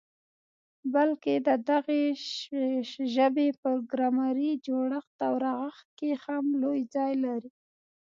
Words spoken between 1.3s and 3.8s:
د دغي ژبي په